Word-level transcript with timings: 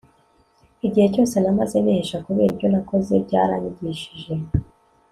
igihe 0.85 1.07
cyose 1.13 1.35
namaze 1.39 1.75
nihisha 1.81 2.17
kubera 2.25 2.49
ibyo 2.53 2.67
nakoze 2.73 3.13
byaranyigishije 3.25 4.33